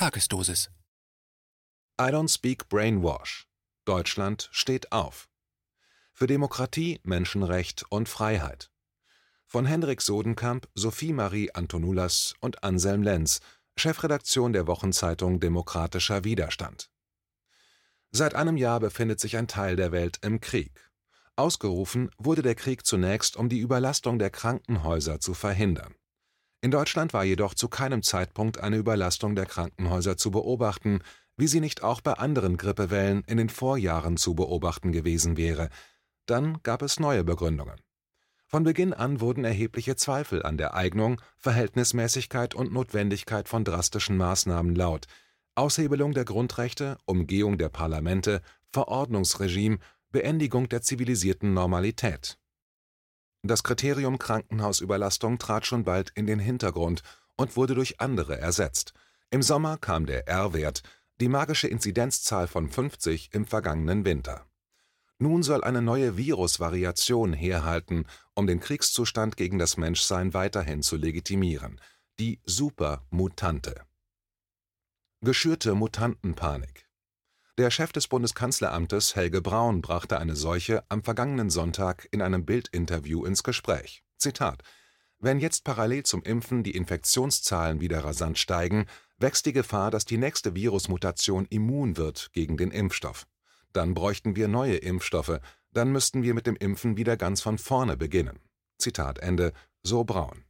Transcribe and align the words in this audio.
Tagesdosis. 0.00 0.70
I 2.00 2.04
don't 2.10 2.30
speak 2.30 2.70
brainwash. 2.70 3.46
Deutschland 3.84 4.48
steht 4.50 4.92
auf. 4.92 5.28
Für 6.14 6.26
Demokratie, 6.26 7.00
Menschenrecht 7.02 7.84
und 7.90 8.08
Freiheit. 8.08 8.70
Von 9.44 9.66
Henrik 9.66 10.00
Sodenkamp, 10.00 10.70
Sophie 10.74 11.12
Marie 11.12 11.50
Antonulas 11.52 12.32
und 12.40 12.64
Anselm 12.64 13.02
Lenz, 13.02 13.40
Chefredaktion 13.76 14.54
der 14.54 14.66
Wochenzeitung 14.66 15.38
Demokratischer 15.38 16.24
Widerstand. 16.24 16.88
Seit 18.10 18.34
einem 18.34 18.56
Jahr 18.56 18.80
befindet 18.80 19.20
sich 19.20 19.36
ein 19.36 19.48
Teil 19.48 19.76
der 19.76 19.92
Welt 19.92 20.18
im 20.22 20.40
Krieg. 20.40 20.90
Ausgerufen 21.36 22.10
wurde 22.16 22.40
der 22.40 22.54
Krieg 22.54 22.86
zunächst, 22.86 23.36
um 23.36 23.50
die 23.50 23.58
Überlastung 23.58 24.18
der 24.18 24.30
Krankenhäuser 24.30 25.20
zu 25.20 25.34
verhindern. 25.34 25.94
In 26.62 26.70
Deutschland 26.70 27.14
war 27.14 27.24
jedoch 27.24 27.54
zu 27.54 27.68
keinem 27.68 28.02
Zeitpunkt 28.02 28.60
eine 28.60 28.76
Überlastung 28.76 29.34
der 29.34 29.46
Krankenhäuser 29.46 30.16
zu 30.16 30.30
beobachten, 30.30 31.00
wie 31.36 31.46
sie 31.46 31.60
nicht 31.60 31.82
auch 31.82 32.02
bei 32.02 32.14
anderen 32.14 32.58
Grippewellen 32.58 33.24
in 33.26 33.38
den 33.38 33.48
Vorjahren 33.48 34.18
zu 34.18 34.34
beobachten 34.34 34.92
gewesen 34.92 35.38
wäre. 35.38 35.70
Dann 36.26 36.58
gab 36.62 36.82
es 36.82 37.00
neue 37.00 37.24
Begründungen. 37.24 37.80
Von 38.46 38.64
Beginn 38.64 38.92
an 38.92 39.20
wurden 39.20 39.44
erhebliche 39.44 39.96
Zweifel 39.96 40.42
an 40.42 40.58
der 40.58 40.74
Eignung, 40.74 41.22
Verhältnismäßigkeit 41.38 42.54
und 42.54 42.72
Notwendigkeit 42.72 43.48
von 43.48 43.64
drastischen 43.64 44.16
Maßnahmen 44.16 44.74
laut. 44.74 45.06
Aushebelung 45.54 46.12
der 46.12 46.24
Grundrechte, 46.24 46.98
Umgehung 47.06 47.58
der 47.58 47.68
Parlamente, 47.68 48.42
Verordnungsregime, 48.72 49.78
Beendigung 50.10 50.68
der 50.68 50.82
zivilisierten 50.82 51.54
Normalität. 51.54 52.39
Das 53.42 53.62
Kriterium 53.62 54.18
Krankenhausüberlastung 54.18 55.38
trat 55.38 55.66
schon 55.66 55.84
bald 55.84 56.10
in 56.14 56.26
den 56.26 56.38
Hintergrund 56.38 57.02
und 57.36 57.56
wurde 57.56 57.74
durch 57.74 58.00
andere 58.00 58.38
ersetzt. 58.38 58.92
Im 59.30 59.42
Sommer 59.42 59.78
kam 59.78 60.06
der 60.06 60.28
R-Wert, 60.28 60.82
die 61.20 61.28
magische 61.28 61.68
Inzidenzzahl 61.68 62.48
von 62.48 62.68
50 62.68 63.32
im 63.32 63.46
vergangenen 63.46 64.04
Winter. 64.04 64.46
Nun 65.18 65.42
soll 65.42 65.64
eine 65.64 65.82
neue 65.82 66.16
Virusvariation 66.16 67.32
herhalten, 67.32 68.06
um 68.34 68.46
den 68.46 68.60
Kriegszustand 68.60 69.36
gegen 69.36 69.58
das 69.58 69.76
Menschsein 69.76 70.34
weiterhin 70.34 70.82
zu 70.82 70.96
legitimieren, 70.96 71.80
die 72.18 72.40
Supermutante. 72.44 73.84
Geschürte 75.22 75.74
Mutantenpanik. 75.74 76.89
Der 77.60 77.70
Chef 77.70 77.92
des 77.92 78.08
Bundeskanzleramtes 78.08 79.16
Helge 79.16 79.42
Braun 79.42 79.82
brachte 79.82 80.18
eine 80.18 80.34
solche 80.34 80.82
am 80.88 81.02
vergangenen 81.02 81.50
Sonntag 81.50 82.08
in 82.10 82.22
einem 82.22 82.46
Bildinterview 82.46 83.26
ins 83.26 83.42
Gespräch. 83.42 84.02
Zitat 84.16 84.62
Wenn 85.18 85.40
jetzt 85.40 85.62
parallel 85.62 86.04
zum 86.04 86.22
Impfen 86.22 86.62
die 86.62 86.74
Infektionszahlen 86.74 87.82
wieder 87.82 88.02
rasant 88.02 88.38
steigen, 88.38 88.86
wächst 89.18 89.44
die 89.44 89.52
Gefahr, 89.52 89.90
dass 89.90 90.06
die 90.06 90.16
nächste 90.16 90.54
Virusmutation 90.54 91.44
immun 91.50 91.98
wird 91.98 92.30
gegen 92.32 92.56
den 92.56 92.70
Impfstoff. 92.70 93.26
Dann 93.74 93.92
bräuchten 93.92 94.36
wir 94.36 94.48
neue 94.48 94.76
Impfstoffe, 94.76 95.38
dann 95.74 95.92
müssten 95.92 96.22
wir 96.22 96.32
mit 96.32 96.46
dem 96.46 96.56
Impfen 96.56 96.96
wieder 96.96 97.18
ganz 97.18 97.42
von 97.42 97.58
vorne 97.58 97.98
beginnen. 97.98 98.38
Zitat 98.78 99.18
Ende, 99.18 99.52
so 99.82 100.04
Braun. 100.04 100.46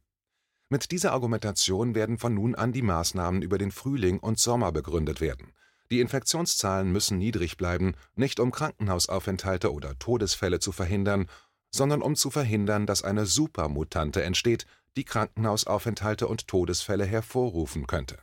Mit 0.69 0.91
dieser 0.91 1.11
Argumentation 1.11 1.93
werden 1.93 2.17
von 2.17 2.33
nun 2.33 2.55
an 2.55 2.71
die 2.71 2.81
Maßnahmen 2.81 3.41
über 3.41 3.57
den 3.57 3.71
Frühling 3.71 4.17
und 4.17 4.39
Sommer 4.39 4.71
begründet 4.71 5.19
werden. 5.19 5.51
Die 5.91 5.99
Infektionszahlen 5.99 6.89
müssen 6.89 7.17
niedrig 7.17 7.57
bleiben, 7.57 7.95
nicht 8.15 8.39
um 8.39 8.51
Krankenhausaufenthalte 8.51 9.73
oder 9.73 9.99
Todesfälle 9.99 10.59
zu 10.59 10.71
verhindern, 10.71 11.27
sondern 11.69 12.01
um 12.01 12.15
zu 12.15 12.31
verhindern, 12.31 12.85
dass 12.85 13.03
eine 13.03 13.25
Supermutante 13.25 14.23
entsteht, 14.23 14.65
die 14.95 15.03
Krankenhausaufenthalte 15.03 16.27
und 16.27 16.47
Todesfälle 16.47 17.05
hervorrufen 17.05 17.87
könnte. 17.87 18.19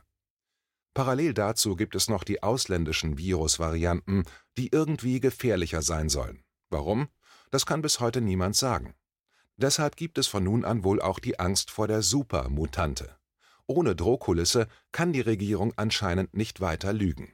Parallel 0.95 1.35
dazu 1.35 1.75
gibt 1.75 1.93
es 1.93 2.09
noch 2.09 2.23
die 2.23 2.41
ausländischen 2.41 3.19
Virusvarianten, 3.19 4.23
die 4.57 4.69
irgendwie 4.71 5.19
gefährlicher 5.19 5.83
sein 5.83 6.09
sollen. 6.09 6.43
Warum? 6.69 7.07
Das 7.51 7.67
kann 7.67 7.83
bis 7.83 7.99
heute 7.99 8.19
niemand 8.19 8.55
sagen. 8.55 8.95
Deshalb 9.57 9.95
gibt 9.95 10.17
es 10.17 10.27
von 10.27 10.43
nun 10.43 10.65
an 10.65 10.83
wohl 10.83 11.01
auch 11.01 11.19
die 11.19 11.39
Angst 11.39 11.69
vor 11.69 11.87
der 11.87 12.01
Supermutante. 12.01 13.15
Ohne 13.67 13.95
Drohkulisse 13.95 14.67
kann 14.91 15.13
die 15.13 15.21
Regierung 15.21 15.73
anscheinend 15.75 16.35
nicht 16.35 16.61
weiter 16.61 16.93
lügen. 16.93 17.33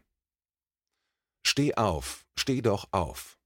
Steh 1.58 1.74
auf, 1.76 2.26
steh 2.38 2.62
doch 2.62 2.90
auf. 2.92 3.38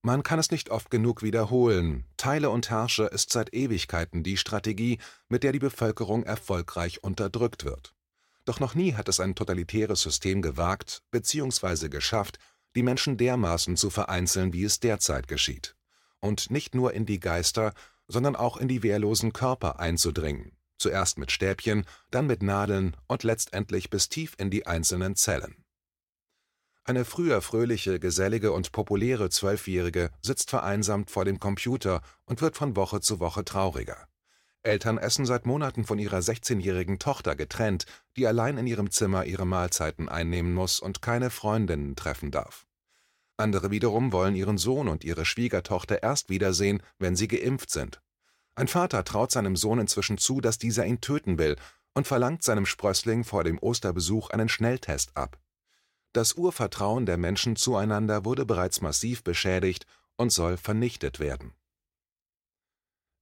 Man 0.00 0.22
kann 0.22 0.38
es 0.38 0.50
nicht 0.50 0.70
oft 0.70 0.90
genug 0.90 1.22
wiederholen. 1.22 2.06
Teile 2.16 2.48
und 2.48 2.70
herrsche 2.70 3.04
ist 3.04 3.30
seit 3.30 3.52
Ewigkeiten 3.52 4.22
die 4.22 4.38
Strategie, 4.38 4.98
mit 5.28 5.42
der 5.42 5.52
die 5.52 5.58
Bevölkerung 5.58 6.22
erfolgreich 6.22 7.04
unterdrückt 7.04 7.66
wird. 7.66 7.94
Doch 8.46 8.58
noch 8.58 8.74
nie 8.74 8.94
hat 8.94 9.10
es 9.10 9.20
ein 9.20 9.34
totalitäres 9.34 10.00
System 10.00 10.40
gewagt 10.40 11.02
bzw. 11.10 11.90
geschafft, 11.90 12.38
die 12.74 12.82
Menschen 12.82 13.18
dermaßen 13.18 13.76
zu 13.76 13.90
vereinzeln, 13.90 14.54
wie 14.54 14.64
es 14.64 14.80
derzeit 14.80 15.28
geschieht. 15.28 15.76
Und 16.20 16.50
nicht 16.50 16.74
nur 16.74 16.94
in 16.94 17.04
die 17.04 17.20
Geister, 17.20 17.74
sondern 18.08 18.34
auch 18.34 18.56
in 18.56 18.68
die 18.68 18.82
wehrlosen 18.82 19.34
Körper 19.34 19.78
einzudringen. 19.78 20.56
Zuerst 20.78 21.18
mit 21.18 21.32
Stäbchen, 21.32 21.84
dann 22.10 22.26
mit 22.26 22.42
Nadeln 22.42 22.96
und 23.08 23.24
letztendlich 23.24 23.90
bis 23.90 24.08
tief 24.08 24.34
in 24.38 24.48
die 24.48 24.66
einzelnen 24.66 25.16
Zellen. 25.16 25.63
Eine 26.86 27.06
früher 27.06 27.40
fröhliche, 27.40 27.98
gesellige 27.98 28.52
und 28.52 28.70
populäre 28.72 29.30
Zwölfjährige 29.30 30.10
sitzt 30.20 30.50
vereinsamt 30.50 31.10
vor 31.10 31.24
dem 31.24 31.40
Computer 31.40 32.02
und 32.26 32.42
wird 32.42 32.56
von 32.56 32.76
Woche 32.76 33.00
zu 33.00 33.20
Woche 33.20 33.42
trauriger. 33.42 34.06
Eltern 34.62 34.98
essen 34.98 35.24
seit 35.24 35.46
Monaten 35.46 35.84
von 35.84 35.98
ihrer 35.98 36.18
16-jährigen 36.18 36.98
Tochter 36.98 37.36
getrennt, 37.36 37.86
die 38.16 38.26
allein 38.26 38.58
in 38.58 38.66
ihrem 38.66 38.90
Zimmer 38.90 39.24
ihre 39.24 39.46
Mahlzeiten 39.46 40.10
einnehmen 40.10 40.52
muss 40.52 40.78
und 40.78 41.00
keine 41.00 41.30
Freundinnen 41.30 41.96
treffen 41.96 42.30
darf. 42.30 42.66
Andere 43.38 43.70
wiederum 43.70 44.12
wollen 44.12 44.36
ihren 44.36 44.58
Sohn 44.58 44.88
und 44.88 45.04
ihre 45.04 45.24
Schwiegertochter 45.24 46.02
erst 46.02 46.28
wiedersehen, 46.28 46.82
wenn 46.98 47.16
sie 47.16 47.28
geimpft 47.28 47.70
sind. 47.70 48.02
Ein 48.56 48.68
Vater 48.68 49.04
traut 49.04 49.32
seinem 49.32 49.56
Sohn 49.56 49.80
inzwischen 49.80 50.18
zu, 50.18 50.40
dass 50.40 50.58
dieser 50.58 50.84
ihn 50.84 51.00
töten 51.00 51.38
will 51.38 51.56
und 51.94 52.06
verlangt 52.06 52.42
seinem 52.42 52.66
Sprössling 52.66 53.24
vor 53.24 53.42
dem 53.42 53.58
Osterbesuch 53.58 54.30
einen 54.30 54.48
Schnelltest 54.48 55.16
ab. 55.16 55.38
Das 56.14 56.34
Urvertrauen 56.34 57.06
der 57.06 57.16
Menschen 57.16 57.56
zueinander 57.56 58.24
wurde 58.24 58.46
bereits 58.46 58.80
massiv 58.80 59.24
beschädigt 59.24 59.84
und 60.16 60.30
soll 60.30 60.56
vernichtet 60.56 61.18
werden. 61.18 61.54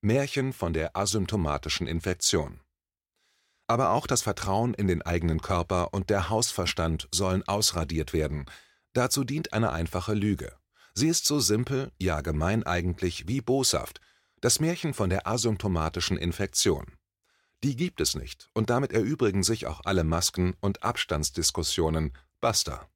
Märchen 0.03 0.53
von 0.53 0.75
der 0.75 0.95
asymptomatischen 0.95 1.87
Infektion 1.87 2.61
Aber 3.67 3.93
auch 3.93 4.07
das 4.07 4.21
Vertrauen 4.21 4.75
in 4.75 4.89
den 4.89 5.01
eigenen 5.01 5.41
Körper 5.41 5.95
und 5.95 6.11
der 6.11 6.29
Hausverstand 6.29 7.09
sollen 7.13 7.43
ausradiert 7.49 8.13
werden. 8.13 8.45
Dazu 8.93 9.25
dient 9.25 9.55
eine 9.55 9.73
einfache 9.73 10.13
Lüge. 10.13 10.55
Sie 10.93 11.09
ist 11.09 11.25
so 11.25 11.41
simpel, 11.41 11.93
ja 11.99 12.21
gemein 12.21 12.63
eigentlich, 12.63 13.27
wie 13.27 13.41
boshaft. 13.41 14.03
Das 14.43 14.61
Märchen 14.61 14.93
von 14.93 15.09
der 15.09 15.27
asymptomatischen 15.27 16.19
Infektion. 16.19 16.85
Die 17.65 17.75
gibt 17.75 18.03
es 18.03 18.15
nicht, 18.17 18.51
und 18.53 18.69
damit 18.69 18.93
erübrigen 18.93 19.45
sich 19.45 19.67
auch 19.67 19.81
alle 19.85 20.05
Masken- 20.05 20.57
und 20.61 20.83
Abstandsdiskussionen, 20.83 22.13
Basta. 22.43 22.89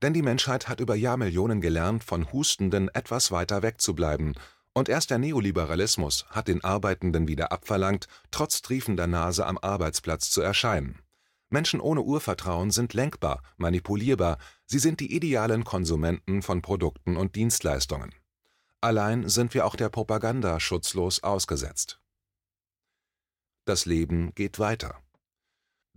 Denn 0.00 0.14
die 0.14 0.22
Menschheit 0.22 0.68
hat 0.68 0.78
über 0.80 0.94
Jahrmillionen 0.94 1.60
gelernt, 1.60 2.04
von 2.04 2.32
Hustenden 2.32 2.88
etwas 2.94 3.30
weiter 3.30 3.62
weg 3.62 3.80
zu 3.80 3.94
bleiben, 3.94 4.34
und 4.72 4.88
erst 4.88 5.10
der 5.10 5.18
Neoliberalismus 5.18 6.26
hat 6.30 6.46
den 6.46 6.62
Arbeitenden 6.62 7.26
wieder 7.26 7.50
abverlangt, 7.50 8.06
trotz 8.30 8.62
triefender 8.62 9.08
Nase 9.08 9.44
am 9.44 9.58
Arbeitsplatz 9.58 10.30
zu 10.30 10.40
erscheinen. 10.40 11.02
Menschen 11.50 11.80
ohne 11.80 12.02
Urvertrauen 12.02 12.70
sind 12.70 12.94
lenkbar, 12.94 13.42
manipulierbar, 13.56 14.38
sie 14.66 14.78
sind 14.78 15.00
die 15.00 15.12
idealen 15.12 15.64
Konsumenten 15.64 16.42
von 16.42 16.62
Produkten 16.62 17.16
und 17.16 17.34
Dienstleistungen. 17.34 18.14
Allein 18.80 19.28
sind 19.28 19.54
wir 19.54 19.66
auch 19.66 19.74
der 19.74 19.88
Propaganda 19.88 20.60
schutzlos 20.60 21.24
ausgesetzt. 21.24 22.00
Das 23.64 23.86
Leben 23.86 24.32
geht 24.36 24.60
weiter. 24.60 25.02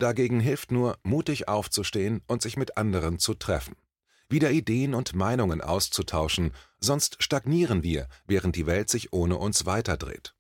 Dagegen 0.02 0.40
hilft 0.40 0.72
nur, 0.72 0.98
mutig 1.04 1.48
aufzustehen 1.48 2.24
und 2.26 2.42
sich 2.42 2.58
mit 2.58 2.76
anderen 2.76 3.20
zu 3.20 3.36
treffen. 3.36 3.76
Wieder 4.30 4.50
Ideen 4.50 4.96
und 4.96 5.14
Meinungen 5.14 5.62
auszutauschen, 5.62 6.54
sonst 6.80 7.22
stagnieren 7.22 7.84
wir, 7.84 8.08
während 8.26 8.56
die 8.56 8.66
Welt 8.66 8.90
sich 8.90 9.14
ohne 9.14 9.38
uns 9.38 9.68
weiterdreht. 9.68 10.34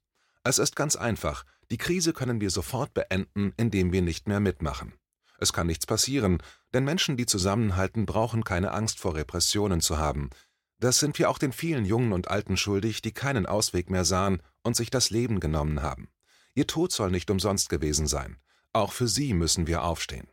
Es 0.43 0.57
ist 0.57 0.75
ganz 0.75 0.95
einfach, 0.95 1.45
die 1.69 1.77
Krise 1.77 2.11
können 2.11 2.41
wir 2.41 2.49
sofort 2.49 2.95
beenden, 2.95 3.53
indem 3.55 3.91
wir 3.91 4.01
nicht 4.01 4.27
mehr 4.27 4.39
mitmachen. 4.39 4.93
Es 5.37 5.53
kann 5.53 5.67
nichts 5.67 5.85
passieren, 5.85 6.41
denn 6.73 6.83
Menschen, 6.83 7.15
die 7.15 7.27
zusammenhalten, 7.27 8.07
brauchen 8.07 8.43
keine 8.43 8.71
Angst 8.71 8.99
vor 8.99 9.13
Repressionen 9.13 9.79
zu 9.79 9.99
haben. 9.99 10.31
Das 10.79 10.97
sind 10.97 11.19
wir 11.19 11.29
auch 11.29 11.37
den 11.37 11.51
vielen 11.51 11.85
Jungen 11.85 12.13
und 12.13 12.31
Alten 12.31 12.57
schuldig, 12.57 13.03
die 13.03 13.11
keinen 13.11 13.45
Ausweg 13.45 13.91
mehr 13.91 14.05
sahen 14.05 14.41
und 14.63 14.75
sich 14.75 14.89
das 14.89 15.11
Leben 15.11 15.39
genommen 15.39 15.83
haben. 15.83 16.09
Ihr 16.55 16.65
Tod 16.65 16.91
soll 16.91 17.11
nicht 17.11 17.29
umsonst 17.29 17.69
gewesen 17.69 18.07
sein. 18.07 18.37
Auch 18.73 18.93
für 18.93 19.07
sie 19.07 19.33
müssen 19.33 19.67
wir 19.67 19.83
aufstehen. 19.83 20.27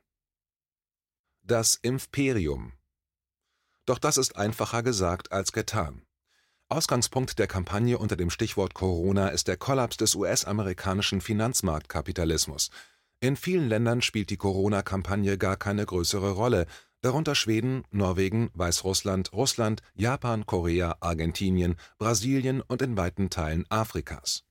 Das 1.42 1.74
Imperium. 1.74 2.72
Doch 3.84 3.98
das 3.98 4.16
ist 4.16 4.36
einfacher 4.36 4.82
gesagt 4.82 5.32
als 5.32 5.52
getan. 5.52 6.02
Ausgangspunkt 6.68 7.38
der 7.38 7.46
Kampagne 7.46 7.98
unter 7.98 8.14
dem 8.14 8.30
Stichwort 8.30 8.74
Corona 8.74 9.28
ist 9.28 9.48
der 9.48 9.56
Kollaps 9.56 9.96
des 9.96 10.14
US-amerikanischen 10.14 11.20
Finanzmarktkapitalismus. 11.20 12.70
In 13.20 13.36
vielen 13.36 13.68
Ländern 13.68 14.02
spielt 14.02 14.30
die 14.30 14.36
Corona-Kampagne 14.36 15.38
gar 15.38 15.56
keine 15.56 15.84
größere 15.84 16.32
Rolle, 16.32 16.66
darunter 17.00 17.34
Schweden, 17.34 17.84
Norwegen, 17.90 18.50
Weißrussland, 18.54 19.32
Russland, 19.32 19.80
Japan, 19.94 20.46
Korea, 20.46 20.96
Argentinien, 21.00 21.76
Brasilien 21.98 22.60
und 22.60 22.82
in 22.82 22.96
weiten 22.96 23.30
Teilen 23.30 23.64
Afrikas. 23.68 24.44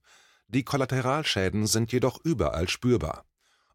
Die 0.48 0.64
Kollateralschäden 0.64 1.68
sind 1.68 1.92
jedoch 1.94 2.20
überall 2.24 2.68
spürbar. 2.68 3.24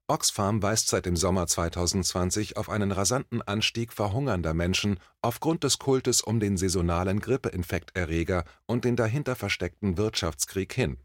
Oxfam 0.09 0.63
weist 0.63 0.89
seit 0.89 1.07
dem 1.07 1.17
Sommer 1.17 1.47
2020 1.47 2.57
auf 2.57 2.69
einen 2.69 2.91
rasanten 2.91 3.41
Anstieg 3.41 3.93
verhungernder 3.93 4.53
Menschen 4.53 4.99
aufgrund 5.21 5.63
des 5.63 5.79
Kultes 5.79 6.23
um 6.23 6.41
den 6.41 6.57
saisonalen 6.57 7.21
Grippeinfekterreger 7.21 8.45
und 8.67 8.85
den 8.85 8.97
dahinter 8.97 9.37
versteckten 9.37 9.97
Wirtschaftskrieg 9.97 10.73
hin. 10.73 10.99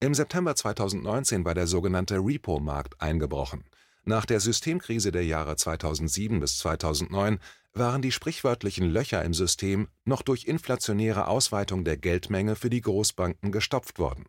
Im 0.00 0.14
September 0.14 0.56
2019 0.56 1.44
war 1.44 1.54
der 1.54 1.68
sogenannte 1.68 2.16
Repo-Markt 2.16 3.00
eingebrochen. 3.00 3.64
Nach 4.02 4.26
der 4.26 4.40
Systemkrise 4.40 5.12
der 5.12 5.24
Jahre 5.24 5.56
2007 5.56 6.40
bis 6.40 6.58
2009 6.58 7.38
waren 7.74 8.02
die 8.02 8.10
sprichwörtlichen 8.10 8.90
Löcher 8.90 9.24
im 9.24 9.34
System 9.34 9.88
noch 10.04 10.22
durch 10.22 10.46
inflationäre 10.46 11.28
Ausweitung 11.28 11.84
der 11.84 11.96
Geldmenge 11.96 12.56
für 12.56 12.70
die 12.70 12.80
Großbanken 12.80 13.52
gestopft 13.52 14.00
worden 14.00 14.24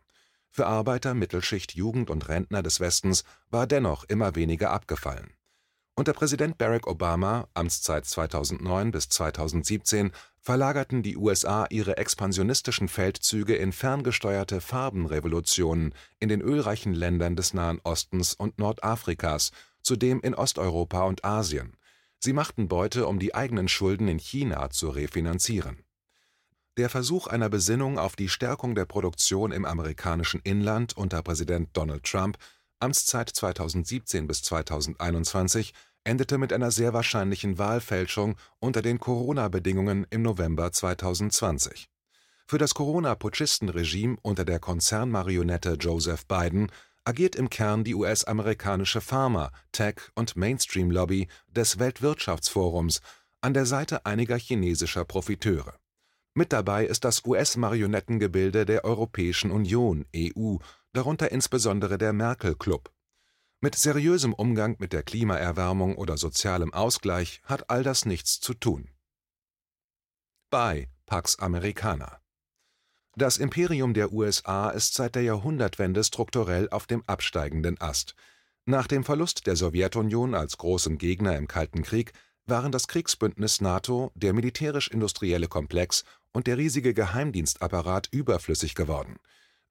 für 0.52 0.66
Arbeiter, 0.66 1.14
Mittelschicht, 1.14 1.74
Jugend 1.74 2.10
und 2.10 2.28
Rentner 2.28 2.62
des 2.62 2.78
Westens 2.78 3.24
war 3.50 3.66
dennoch 3.66 4.04
immer 4.04 4.34
weniger 4.36 4.70
abgefallen. 4.70 5.32
Unter 5.94 6.12
Präsident 6.12 6.58
Barack 6.58 6.86
Obama 6.86 7.48
(Amtszeit 7.54 8.04
2009 8.04 8.92
bis 8.92 9.08
2017) 9.08 10.12
verlagerten 10.40 11.02
die 11.02 11.16
USA 11.16 11.66
ihre 11.70 11.96
expansionistischen 11.96 12.88
Feldzüge 12.88 13.56
in 13.56 13.72
ferngesteuerte 13.72 14.60
Farbenrevolutionen 14.60 15.94
in 16.18 16.28
den 16.28 16.42
ölreichen 16.42 16.92
Ländern 16.92 17.34
des 17.34 17.54
Nahen 17.54 17.80
Ostens 17.84 18.34
und 18.34 18.58
Nordafrikas, 18.58 19.52
zudem 19.82 20.20
in 20.20 20.34
Osteuropa 20.34 21.04
und 21.04 21.24
Asien. 21.24 21.76
Sie 22.18 22.32
machten 22.32 22.68
Beute, 22.68 23.06
um 23.06 23.18
die 23.18 23.34
eigenen 23.34 23.68
Schulden 23.68 24.08
in 24.08 24.18
China 24.18 24.70
zu 24.70 24.90
refinanzieren 24.90 25.82
der 26.78 26.88
Versuch 26.88 27.26
einer 27.26 27.50
Besinnung 27.50 27.98
auf 27.98 28.16
die 28.16 28.30
Stärkung 28.30 28.74
der 28.74 28.86
Produktion 28.86 29.52
im 29.52 29.64
amerikanischen 29.64 30.40
Inland 30.42 30.96
unter 30.96 31.22
Präsident 31.22 31.68
Donald 31.74 32.04
Trump 32.04 32.38
(Amtszeit 32.80 33.28
2017 33.28 34.26
bis 34.26 34.42
2021) 34.42 35.74
endete 36.04 36.38
mit 36.38 36.52
einer 36.52 36.70
sehr 36.70 36.94
wahrscheinlichen 36.94 37.58
Wahlfälschung 37.58 38.36
unter 38.58 38.80
den 38.80 38.98
Corona-Bedingungen 38.98 40.06
im 40.10 40.22
November 40.22 40.72
2020. 40.72 41.88
Für 42.46 42.58
das 42.58 42.74
Corona-Putschisten-Regime 42.74 44.16
unter 44.22 44.44
der 44.44 44.58
Konzernmarionette 44.58 45.74
Joseph 45.74 46.26
Biden 46.26 46.72
agiert 47.04 47.36
im 47.36 47.50
Kern 47.50 47.84
die 47.84 47.94
US-amerikanische 47.94 49.00
Pharma-, 49.00 49.52
Tech- 49.72 49.96
und 50.14 50.36
Mainstream-Lobby 50.36 51.28
des 51.48 51.78
Weltwirtschaftsforums 51.78 53.00
an 53.42 53.54
der 53.54 53.66
Seite 53.66 54.06
einiger 54.06 54.36
chinesischer 54.36 55.04
Profiteure 55.04 55.81
mit 56.34 56.52
dabei 56.52 56.86
ist 56.86 57.04
das 57.04 57.24
US-Marionettengebilde 57.24 58.64
der 58.64 58.84
Europäischen 58.84 59.50
Union 59.50 60.06
(EU), 60.16 60.56
darunter 60.92 61.30
insbesondere 61.30 61.98
der 61.98 62.12
Merkel-Klub. 62.12 62.90
Mit 63.60 63.76
seriösem 63.76 64.32
Umgang 64.32 64.76
mit 64.78 64.92
der 64.92 65.02
Klimaerwärmung 65.02 65.96
oder 65.96 66.16
sozialem 66.16 66.72
Ausgleich 66.72 67.40
hat 67.44 67.70
all 67.70 67.82
das 67.82 68.06
nichts 68.06 68.40
zu 68.40 68.54
tun. 68.54 68.90
Bei 70.50 70.88
Pax 71.06 71.38
Americana 71.38 72.20
Das 73.14 73.36
Imperium 73.36 73.94
der 73.94 74.12
USA 74.12 74.70
ist 74.70 74.94
seit 74.94 75.14
der 75.14 75.22
Jahrhundertwende 75.22 76.02
strukturell 76.02 76.68
auf 76.70 76.86
dem 76.86 77.02
absteigenden 77.06 77.80
Ast. 77.80 78.14
Nach 78.64 78.86
dem 78.86 79.04
Verlust 79.04 79.46
der 79.46 79.56
Sowjetunion 79.56 80.34
als 80.34 80.56
großem 80.56 80.98
Gegner 80.98 81.36
im 81.36 81.46
Kalten 81.46 81.82
Krieg 81.82 82.12
waren 82.46 82.72
das 82.72 82.88
Kriegsbündnis 82.88 83.60
NATO, 83.60 84.10
der 84.14 84.32
militärisch-industrielle 84.32 85.48
Komplex 85.48 86.04
und 86.32 86.46
der 86.46 86.58
riesige 86.58 86.94
Geheimdienstapparat 86.94 88.08
überflüssig 88.10 88.74
geworden. 88.74 89.16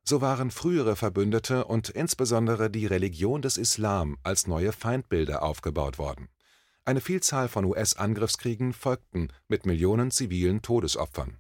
So 0.04 0.22
waren 0.22 0.52
frühere 0.52 0.96
Verbündete 0.96 1.66
und 1.66 1.90
insbesondere 1.90 2.70
die 2.70 2.86
Religion 2.86 3.42
des 3.42 3.58
Islam 3.58 4.18
als 4.24 4.48
neue 4.48 4.72
Feindbilder 4.72 5.44
aufgebaut 5.44 5.98
worden. 5.98 6.30
Eine 6.86 7.02
Vielzahl 7.02 7.48
von 7.48 7.66
US-Angriffskriegen 7.66 8.74
folgten 8.74 9.30
mit 9.48 9.66
Millionen 9.66 10.10
zivilen 10.10 10.62
Todesopfern. 10.62 11.38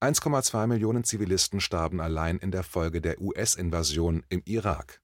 1,2 0.00 0.66
Millionen 0.66 1.04
Zivilisten 1.04 1.60
starben 1.60 2.00
allein 2.00 2.38
in 2.38 2.50
der 2.50 2.62
Folge 2.62 3.00
der 3.00 3.20
US-Invasion 3.20 4.24
im 4.28 4.42
Irak. 4.46 5.00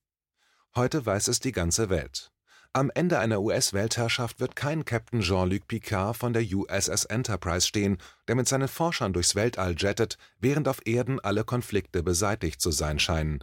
Heute 0.74 1.06
weiß 1.06 1.28
es 1.28 1.38
die 1.38 1.52
ganze 1.52 1.90
Welt 1.90 2.32
am 2.76 2.90
Ende 2.94 3.18
einer 3.18 3.40
US-Weltherrschaft 3.40 4.38
wird 4.38 4.54
kein 4.54 4.84
Captain 4.84 5.22
Jean-Luc 5.22 5.66
Picard 5.66 6.14
von 6.14 6.34
der 6.34 6.42
USS 6.42 7.06
Enterprise 7.06 7.66
stehen, 7.66 7.96
der 8.28 8.34
mit 8.34 8.48
seinen 8.48 8.68
Forschern 8.68 9.14
durchs 9.14 9.34
Weltall 9.34 9.74
jettet, 9.78 10.18
während 10.40 10.68
auf 10.68 10.86
Erden 10.86 11.18
alle 11.18 11.42
Konflikte 11.42 12.02
beseitigt 12.02 12.60
zu 12.60 12.70
sein 12.70 12.98
scheinen. 12.98 13.42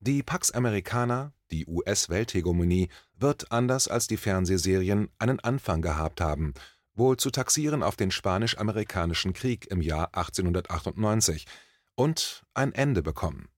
Die 0.00 0.24
Pax 0.24 0.50
Americana, 0.50 1.32
die 1.52 1.64
US-Welthegemonie, 1.64 2.88
wird, 3.14 3.52
anders 3.52 3.86
als 3.86 4.08
die 4.08 4.16
Fernsehserien, 4.16 5.10
einen 5.20 5.38
Anfang 5.38 5.80
gehabt 5.80 6.20
haben, 6.20 6.52
wohl 6.94 7.16
zu 7.16 7.30
taxieren 7.30 7.84
auf 7.84 7.94
den 7.94 8.10
Spanisch-Amerikanischen 8.10 9.32
Krieg 9.32 9.70
im 9.70 9.80
Jahr 9.80 10.08
1898, 10.08 11.46
und 11.94 12.42
ein 12.52 12.74
Ende 12.74 13.02
bekommen. 13.02 13.48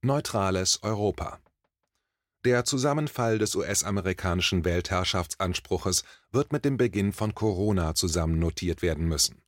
Neutrales 0.00 0.82
Europa 0.82 1.40
der 2.48 2.64
Zusammenfall 2.64 3.36
des 3.36 3.54
US-amerikanischen 3.56 4.64
Weltherrschaftsanspruches 4.64 6.02
wird 6.32 6.50
mit 6.50 6.64
dem 6.64 6.78
Beginn 6.78 7.12
von 7.12 7.34
Corona 7.34 7.94
zusammen 7.94 8.38
notiert 8.38 8.80
werden 8.80 9.06
müssen. 9.06 9.42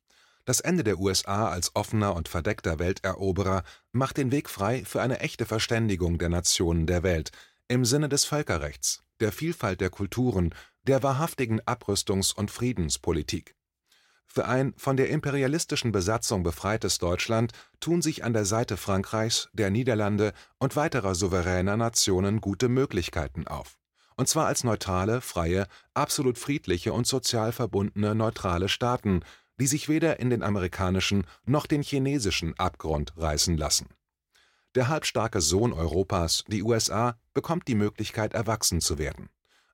Das 0.45 0.59
Ende 0.59 0.83
der 0.83 0.99
USA 0.99 1.49
als 1.49 1.75
offener 1.75 2.13
und 2.13 2.29
verdeckter 2.29 2.77
Welteroberer 2.77 3.63
macht 3.91 4.17
den 4.17 4.31
Weg 4.31 4.51
frei 4.51 4.85
für 4.85 5.01
eine 5.01 5.19
echte 5.19 5.47
Verständigung 5.47 6.19
der 6.19 6.29
Nationen 6.29 6.85
der 6.85 7.01
Welt 7.01 7.31
im 7.67 7.85
Sinne 7.85 8.07
des 8.07 8.23
Völkerrechts, 8.23 9.01
der 9.19 9.31
Vielfalt 9.31 9.81
der 9.81 9.89
Kulturen, 9.89 10.53
der 10.85 11.01
wahrhaftigen 11.01 11.59
Abrüstungs- 11.61 12.35
und 12.35 12.51
Friedenspolitik 12.51 13.55
für 14.33 14.47
ein 14.47 14.73
von 14.77 14.95
der 14.95 15.09
imperialistischen 15.09 15.91
Besatzung 15.91 16.41
befreites 16.41 16.99
Deutschland 16.99 17.51
tun 17.81 18.01
sich 18.01 18.23
an 18.23 18.31
der 18.31 18.45
Seite 18.45 18.77
Frankreichs, 18.77 19.49
der 19.51 19.69
Niederlande 19.69 20.31
und 20.57 20.77
weiterer 20.77 21.15
souveräner 21.15 21.75
Nationen 21.75 22.39
gute 22.39 22.69
Möglichkeiten 22.69 23.45
auf, 23.47 23.77
und 24.15 24.29
zwar 24.29 24.47
als 24.47 24.63
neutrale, 24.63 25.19
freie, 25.19 25.67
absolut 25.93 26.37
friedliche 26.37 26.93
und 26.93 27.07
sozial 27.07 27.51
verbundene 27.51 28.15
neutrale 28.15 28.69
Staaten, 28.69 29.19
die 29.59 29.67
sich 29.67 29.89
weder 29.89 30.19
in 30.21 30.29
den 30.29 30.43
amerikanischen 30.43 31.27
noch 31.45 31.65
den 31.67 31.83
chinesischen 31.83 32.57
Abgrund 32.57 33.13
reißen 33.17 33.57
lassen. 33.57 33.89
Der 34.75 34.87
halbstarke 34.87 35.41
Sohn 35.41 35.73
Europas, 35.73 36.45
die 36.47 36.63
USA, 36.63 37.17
bekommt 37.33 37.67
die 37.67 37.75
Möglichkeit, 37.75 38.33
erwachsen 38.33 38.79
zu 38.79 38.97
werden. 38.97 39.27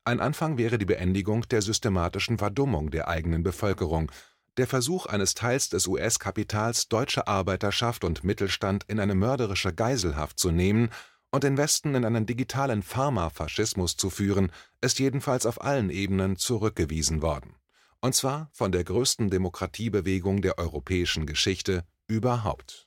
Ein 0.03 0.19
Anfang 0.19 0.57
wäre 0.57 0.79
die 0.79 0.85
Beendigung 0.85 1.47
der 1.49 1.61
systematischen 1.61 2.37
Verdummung 2.39 2.89
der 2.89 3.07
eigenen 3.07 3.43
Bevölkerung 3.43 4.11
der 4.57 4.67
Versuch 4.67 5.05
eines 5.05 5.35
Teils 5.35 5.69
des 5.69 5.87
US-Kapitals 5.87 6.87
deutsche 6.89 7.27
Arbeiterschaft 7.27 8.03
und 8.03 8.23
Mittelstand 8.23 8.83
in 8.87 8.99
eine 8.99 9.15
mörderische 9.15 9.73
Geiselhaft 9.73 10.39
zu 10.39 10.51
nehmen 10.51 10.89
und 11.31 11.43
den 11.43 11.57
Westen 11.57 11.95
in 11.95 12.05
einen 12.05 12.25
digitalen 12.25 12.81
Pharmafaschismus 12.83 13.97
zu 13.97 14.09
führen, 14.09 14.51
ist 14.81 14.99
jedenfalls 14.99 15.45
auf 15.45 15.61
allen 15.61 15.89
Ebenen 15.89 16.37
zurückgewiesen 16.37 17.21
worden. 17.21 17.55
Und 18.01 18.15
zwar 18.15 18.49
von 18.53 18.71
der 18.71 18.83
größten 18.83 19.29
Demokratiebewegung 19.29 20.41
der 20.41 20.57
europäischen 20.57 21.25
Geschichte 21.25 21.83
überhaupt 22.07 22.86